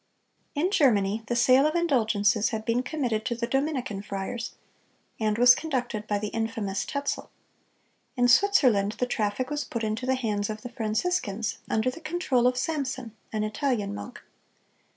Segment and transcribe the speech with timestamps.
[0.55, 4.55] In Germany the sale of indulgences had been committed to the Dominican friars,
[5.19, 7.29] and was conducted by the infamous Tetzel.
[8.17, 12.47] In Switzerland the traffic was put into the hands of the Franciscans, under the control
[12.47, 14.23] of Samson, an Italian monk.